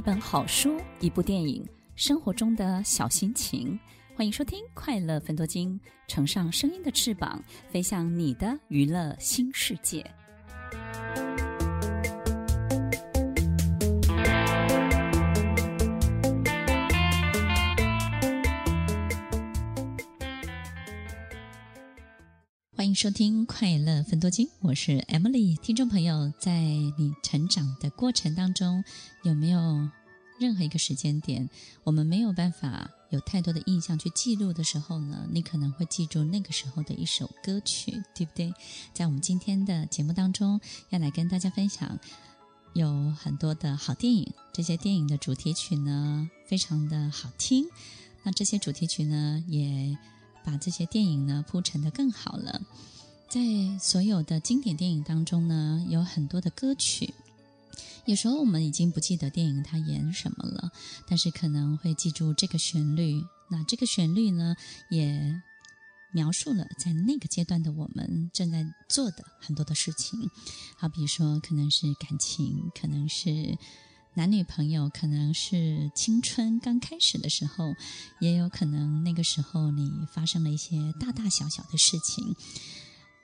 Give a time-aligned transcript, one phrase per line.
[0.00, 1.62] 一本好书，一部电影，
[1.94, 3.78] 生活中的小心情。
[4.16, 5.78] 欢迎收听《快乐分多金》，
[6.08, 10.10] 乘上声音的翅膀，飞向你的娱乐新世界。
[22.74, 25.54] 欢迎收听《快乐分多金》，我是 Emily。
[25.58, 28.82] 听众朋友，在你成长的过程当中，
[29.22, 29.86] 有没有
[30.40, 31.50] 任何一个时间点，
[31.84, 35.28] 我们没有办法有太多的印象去记录的时候呢？
[35.30, 38.54] 你可能会记住那个时候的一首歌曲，对不对？
[38.94, 40.58] 在我们今天的节目当中，
[40.88, 41.98] 要来跟大家分享
[42.72, 47.66] 有很多的好电影，这些电影的主题曲呢，非常的好听。
[48.22, 49.98] 那这些主题曲呢，也
[50.42, 52.62] 把这些电影呢铺陈得更好了。
[53.28, 53.40] 在
[53.78, 57.12] 所有的经典电影当中呢，有很多的歌曲。
[58.06, 60.70] 有时候我们已经不记得电影它演什么了，
[61.06, 63.24] 但是可能会记住这个旋律。
[63.50, 64.56] 那这个旋律呢，
[64.90, 65.42] 也
[66.12, 70.30] 描述了在那个阶段的我们正在做的很多的事情。
[70.76, 73.58] 好比说，可能是感情，可能是。
[74.14, 77.76] 男女朋友可能是青春刚开始的时候，
[78.18, 82.34] 也有可能那个时候你发生了一些大大小小的事情。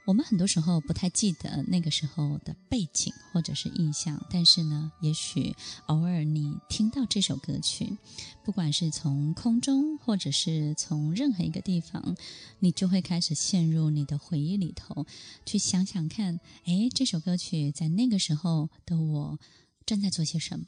[0.07, 7.99] 我们很多时候不太记得那个时候的背景或者是印象，但是呢，也许偶尔你听到这首歌曲，
[8.45, 12.17] 不管是从空中或者是从任何一个地方，
[12.61, 15.05] 你就会开始陷入你的回忆里头，
[15.45, 19.41] 去想想看，诶，这首歌曲在那个时候的我。
[19.85, 20.67] 正在做些什么？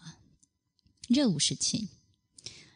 [1.09, 1.89] 热舞时期，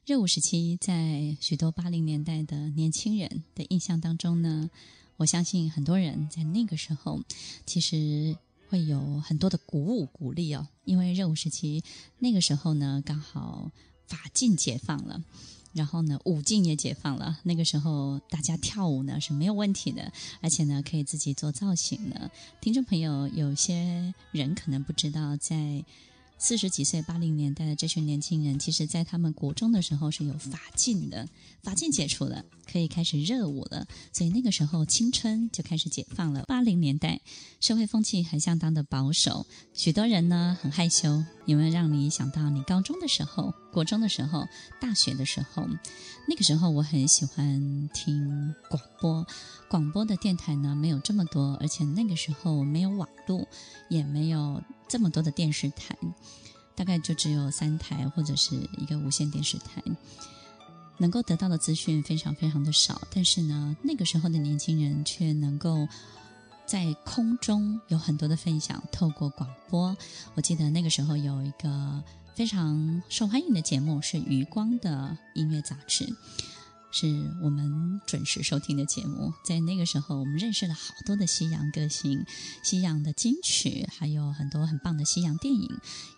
[0.04, 4.68] 热舞时期，在许多八零年代的年轻人的印象当中呢，
[5.22, 7.22] 我相信很多人在那个时候
[7.64, 8.36] 其实
[8.68, 11.84] 会有很多的鼓舞鼓励哦，因为热舞时期
[12.18, 13.70] 那个时候呢，刚好
[14.08, 15.22] 法禁解放了，
[15.74, 17.38] 然后呢，舞禁也解放了。
[17.44, 22.28] 那个时候大家跳舞呢是没有问题的，而且呢可以自己做造型的。
[22.60, 25.84] 听众朋友，有些人可能不知道，在
[26.42, 31.28] 四十几岁八零年代的这群年轻人，其实在他们国中的时候是有法禁的，
[31.62, 33.86] 法禁解除了，可以开始热舞了。
[34.12, 36.42] 所以那个时候青春就开始解放了。
[36.48, 37.20] 八零年代
[37.60, 41.24] 社会风气还相当的保守，许多人呢很害羞。
[41.46, 44.44] 有没有让你想到你高中的时候、国中的时候、
[44.80, 45.64] 大学的时候？
[46.26, 49.24] 那个时候我很喜欢听广播，
[49.68, 53.46] 广播的电台呢没有这么多，而且那个时候没有网络，
[53.88, 54.60] 也没有。
[54.92, 55.96] 这么多的电视台，
[56.74, 59.82] 大概就只有三台或者是一个无线电视台，
[60.98, 63.00] 能够得到的资讯非常非常的少。
[63.10, 65.88] 但是呢，那个时候的年轻人却能够
[66.66, 69.96] 在空中有很多的分享，透过广播。
[70.34, 72.04] 我记得那个时候有一个
[72.34, 76.04] 非常受欢迎的节目是《余光的音乐杂志》。
[76.92, 82.24] 是我们准时收听的节目，在那个时候，我们认识了好多的西洋歌星、
[82.62, 85.70] 西洋的金曲，还有很多很棒的西洋电影。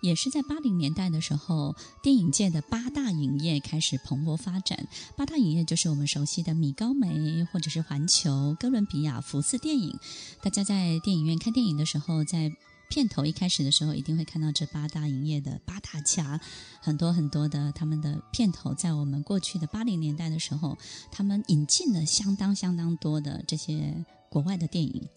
[0.03, 4.89] 也是在八零年代的时候，电影界的八大影业开始蓬勃发展。
[5.17, 9.97] 八大影业就是我们熟悉的米高梅，或者是环球、哥伦比亚、福斯电影。
[10.43, 12.53] 大家在电影院看电影的时候，在
[12.95, 16.41] 片头一开始的时候，一定会看到这八大影业的八大家，
[16.81, 20.79] 很多很多的他们的片头，在我们过去的八零年代的时候，
[21.11, 25.09] 他们引进了相当相当多的这些国外的电影，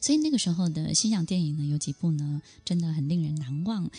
[0.00, 3.90] 所以那个时候的西洋电影呢，有几部呢，真的很令人难忘。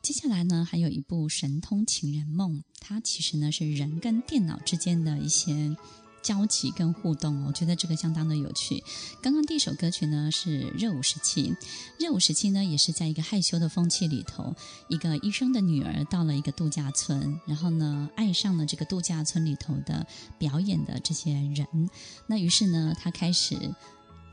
[0.00, 5.76] 接下来呢，还有一部《神通情人梦》，它其实呢是人跟电脑之间的一些。
[6.24, 8.82] 交集跟互动，我觉得这个相当的有趣。
[9.20, 11.54] 刚刚第一首歌曲呢是热舞时期，
[12.00, 14.56] 热舞时期呢也是在一个害羞的风气里头，
[14.88, 20.06] 一个医生的女儿到了一个度假村，然后呢爱上了这个度假村里头的
[20.38, 21.90] 表演的这些人，
[22.26, 23.56] 那于是呢她开始。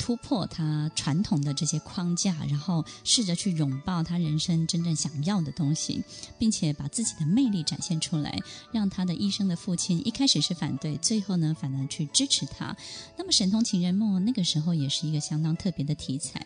[0.01, 6.03] 突破他传统的这些框架，然后试着去拥抱他人生真正想要的东西，
[6.39, 8.39] 并且把自己的魅力展现出来，
[8.71, 12.75] 让他的医生的父亲一开始是反对，最后呢反而去支持他。
[13.15, 16.43] 那么《神通情人梦》那个时候也是一个相当特别的题材，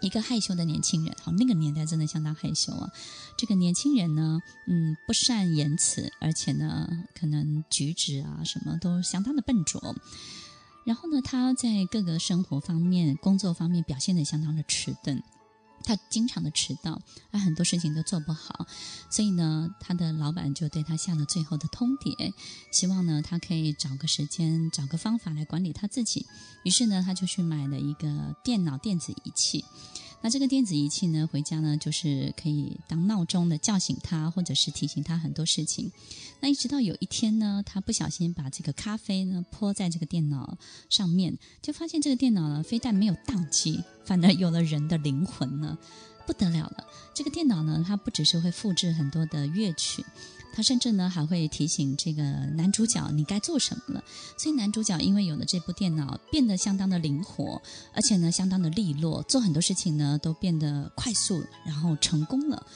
[0.00, 2.88] 一个害羞的年轻人，好，那个年代真的相当害羞啊。
[3.36, 9.96] 这个年轻人呢，嗯，不善言辞，而且呢，可能举止啊什么都相当的笨拙。
[10.86, 15.20] 然后呢，他在各个生活方面、工作方面表现得相当的迟钝，
[15.82, 17.02] 他经常的迟到，
[17.32, 18.66] 他很多事情都做不好，
[19.10, 22.32] 所以呢，他的老板就对他下了最后的通牒，
[22.70, 26.24] 希望呢，他可以找个时间、找个方法来管理他自己。
[26.62, 29.64] 于是呢，他就去买了一个电脑电子仪器。
[30.22, 35.92] 那这个电子仪器呢，回家呢就是可以当闹钟的叫醒他，或者是提醒他很多事情。
[36.40, 40.58] 那一直到有一天呢，他不小心把这个咖啡呢泼在这个电脑
[40.88, 45.78] 上面，就发现这个电脑呢非但没有宕机，反而有了人的灵魂呢，
[46.26, 46.84] 不得了了。
[47.14, 50.04] 这个电脑呢，它不只是会复制很多的乐曲。
[50.56, 54.02] 他甚至呢还会提醒这个男主角你该做什么了，
[54.38, 57.60] 所以男主角因为有了这部电脑，变得相当的灵活，
[57.92, 62.66] 而且呢相当的利落，做很多事情呢都变得快速，然后成功了，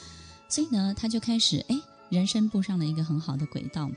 [0.47, 1.75] 所以呢他就开始哎
[2.11, 3.89] 人生步上了一个很好的轨道，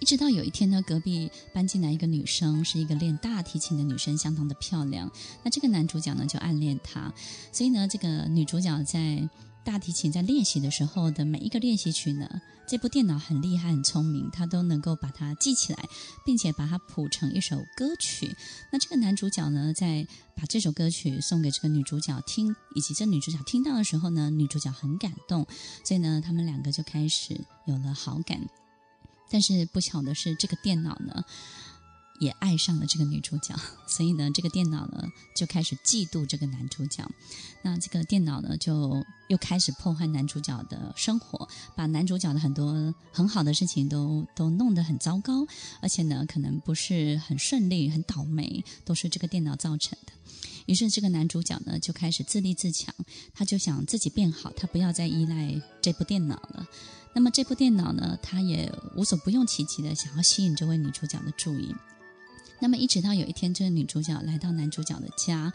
[0.00, 5.08] 一直到有一天呢隔壁搬进来一个女生，是一个练大提琴的女生，相当的漂亮，
[5.44, 7.14] 那这个男主角呢就暗恋她，
[7.52, 9.28] 所以呢这个女主角在。
[9.66, 15.88] 大提琴在练习的时候的每一个练习曲呢，这部电脑很厉害、很聪明，它都能够把它记起来，
[16.24, 18.36] 并且把它谱成一首歌曲。
[18.70, 25.44] 那这个男主角呢，在把这首歌曲送给这个女主角听，以及这女主角听到的时候呢，女主角很感动，
[25.84, 28.40] 所以呢，他们两个就开始有了好感。
[29.28, 31.24] 但是不巧的是，这个电脑呢。
[32.18, 33.54] 也爱上了这个女主角，
[33.86, 37.08] 所以呢，这个电脑呢就开始嫉妒这个男主角。
[37.62, 45.46] 那这个电脑呢，就又开始破坏男主角的生活，把男主角的很多很好的事情都都弄得很糟糕，
[45.80, 50.12] 而且呢，可能不是很顺利，很倒霉，都是这个电脑造成的。
[50.66, 52.94] 于是，这个男主角呢就开始自立自强，
[53.32, 56.66] 他就想自己变好，他不要再依赖这部电脑了。
[57.14, 61.74] 那么，这部电脑呢，他也无所不用其极的想要吸引这位女主角的注意。
[62.58, 65.52] 那么一直到有一天，这个女主角来到男主角的家，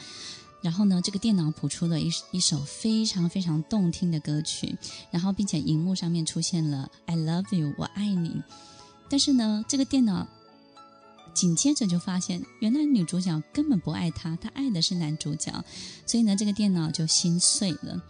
[0.61, 4.77] 然后呢，这个电脑谱出了一一首非常非常动听的歌曲，
[5.09, 8.41] 然后并且荧幕上面出现了 “I love you”，我爱你。
[9.09, 10.27] 但是呢，这个电脑
[11.33, 15.51] 紧接着就发现，原来女主角根本不爱他，她爱的是男主角，
[16.05, 18.01] 所以呢，这个电脑就心碎了。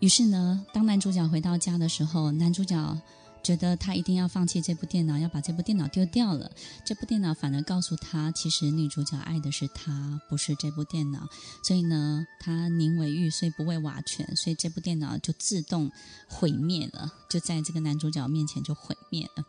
[0.00, 3.00] 于是呢，当男主角回到家的时候，男主角。
[3.42, 6.50] 觉得他一定要放弃这部电脑，要把这部电脑丢掉了。
[6.84, 11.28] 这部电脑反而告诉他，其实女主角爱的是他，不是这部电脑。
[11.64, 15.90] 所以呢，他宁为玉碎不为瓦全，所以这部电脑就自动
[16.28, 19.44] 毁灭了，就在这个男主角面前就毁灭了。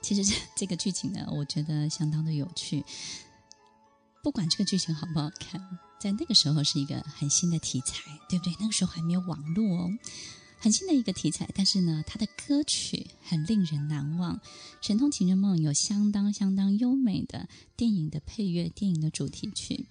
[0.00, 2.84] 其实这这个剧情呢，我觉得相当的有趣。
[4.22, 5.60] 不管这个剧情好不好看，
[6.00, 8.54] 在那个时候是一个很新的题材，对不对？
[8.58, 9.90] 那个时候还没有网络哦。
[10.64, 14.34] 很新的一个题材，但是呢，它的歌曲很令人难忘。
[14.80, 17.46] 《神通情人梦》有相当相当优美的
[17.76, 19.84] 电影的配乐，电影的主题曲，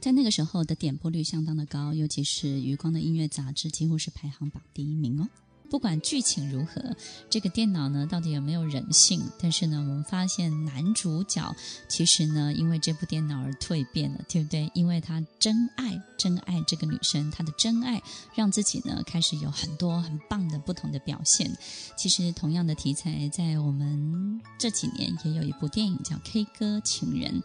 [0.00, 5.28] 在那个时候的点播率相当的高，尤其是余光的音乐杂志，几乎是排行榜第一名哦。
[5.70, 6.80] 不管剧情如何，
[7.28, 9.22] 这个电脑呢，到底有没有人性？
[9.40, 11.54] 但是呢，我们发现男主角
[11.88, 14.70] 其实呢，因为这部电脑而蜕变了，对不对？
[14.74, 18.02] 因为他真爱，真爱这个女生，他的真爱
[18.34, 21.50] 让自己呢开始有很多很棒的不同的表现。
[21.96, 27.42] 其实同样的题材，在我们这几年也有一部电影叫《K 歌情人》。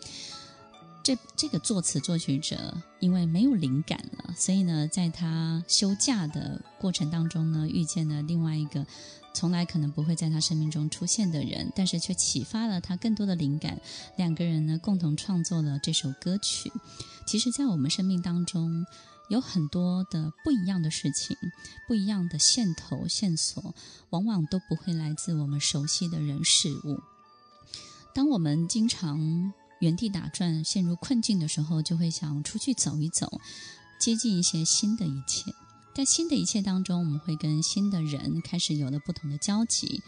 [1.03, 8.85] 这这个作词作曲者因为没有灵感了，所以呢，在他休假的过程当中呢，遇见了另外一个
[9.33, 13.79] 从来可能不会在他生命中出现的人，但是却启发了他更多的灵感。
[14.15, 16.71] 两个人呢，共同创作了这首歌曲。
[17.25, 18.85] 其实，在我们生命当中，
[19.29, 21.35] 有很多的不一样的事情，
[21.87, 23.73] 不一样的线头线索，
[24.09, 26.99] 往往都不会来自我们熟悉的人事物。
[28.13, 33.41] 当我们经常原地打转、陷入困境的时候，就会想出去走一走，
[33.99, 35.51] 接近一些新的一切。
[35.93, 40.01] 在新的一切当中，我们会跟新的人开始有了不同的交集。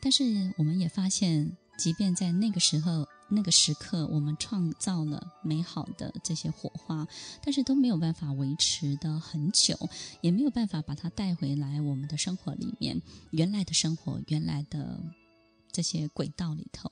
[0.00, 7.06] 但是，我们也发现，即便在那个时候、那个时刻，我们创造了美好的这些火花，
[7.42, 9.76] 但是都没有办法维持得很久，
[10.20, 15.02] 也没有办法把它带回来我们的生活里面，原来的生活、原来的
[15.72, 16.88] 这些轨道里头。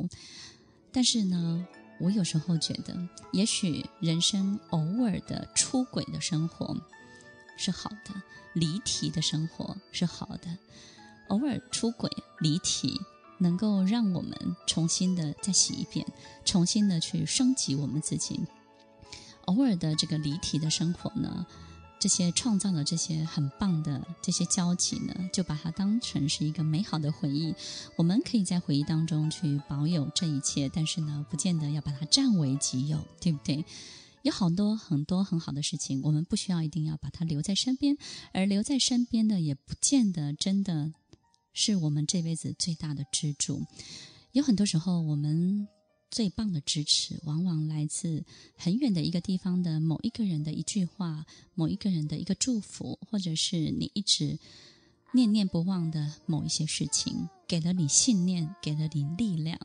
[0.93, 1.67] 但是呢，
[2.01, 2.97] 我有时候觉得，
[3.33, 6.77] 也许人生偶尔的出轨的生活
[7.57, 8.23] 是好的，
[8.53, 10.59] 离题的生活是好的。
[11.29, 12.11] 偶尔出轨
[12.41, 13.01] 离题，
[13.39, 14.37] 能够让我们
[14.67, 16.07] 重新的再洗一遍，
[16.45, 18.41] 重新的去升级我们自己。
[19.47, 21.47] 偶尔的这个离题的生活呢，
[22.05, 27.55] 这些创造的这些很棒的这些交集呢，就把它当成是一个美好的回忆。
[27.97, 33.65] 我们可以在回忆当中去保有这一切，但是呢，不见得要把它占为己有，对不对？
[34.21, 37.97] 有好多很多很好的事情，我们不需要一定要把它留在身边，
[38.35, 40.93] 而留在身边的也不见得真的
[41.55, 43.63] 是我们这辈子最大的支柱。
[44.33, 45.67] 有很多时候，我们
[46.15, 48.23] 最棒的支持，往往来自
[48.57, 54.39] 很远的一个地方的某一个人的一句话，某一个人的一个祝福，或者是你一直
[55.13, 59.59] 念念不忘的某一些事情，给了你信念，给了你力量。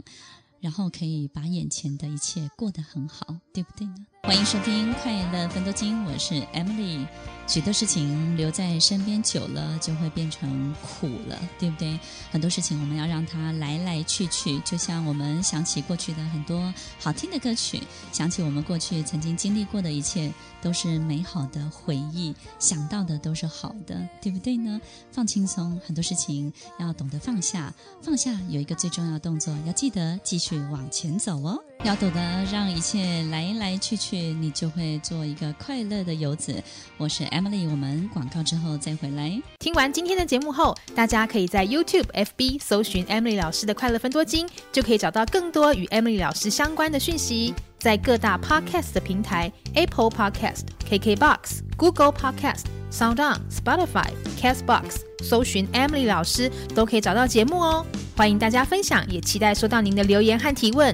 [0.59, 4.07] 然后可以把眼前的一切过得很好，对不对呢？
[4.21, 7.05] 欢迎收听《快乐分多金》，我是 Emily。
[7.47, 11.99] 许多事情留在身边久了，就会变成苦了，对不对？
[12.29, 24.79] 很多事情我们要让它来来去去，就像我们想起过去的很多好听的歌曲，想起我们过去曾经经历过的一切，都是美好的回忆，想到的都是好的，对不对呢？
[25.11, 27.73] 放轻松，很多事情要懂得放下。
[28.03, 31.59] 放下有一个最重要的动作，要记得继续往前走哦。
[31.85, 32.19] 要懂得
[32.51, 36.61] 让一切来来去去，你就会做一个快乐的游子。
[36.97, 39.41] 我是 Emily，我们广告之后再回来。
[39.59, 47.53] 听完今天的节目后，大家可以在 YouTube、FB 搜寻 Emily 老师的快乐分多金，就可以找到更多与 Emily 老师相关的讯息。
[47.79, 57.85] 在各大 Podcast 的平台，Apple Podcast、KKBox、Google Podcast、SoundOn、Spotify、Castbox，搜寻 Emily 老师都可以找到节目哦。
[58.17, 60.93] 欢迎大家分享，也期待收到您的留言和提问。